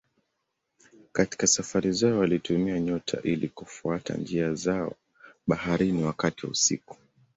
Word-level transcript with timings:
Katika 1.11 1.47
safari 1.47 1.91
zao 1.91 2.19
walitumia 2.19 2.79
nyota 2.79 3.21
ili 3.23 3.49
kufuata 3.49 4.13
njia 4.13 4.53
zao 4.53 4.95
baharini 5.47 6.03
wakati 6.03 6.45
wa 6.45 6.51
usiku. 6.51 6.97